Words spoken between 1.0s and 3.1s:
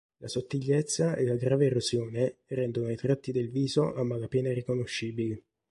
e la grave erosione rendono i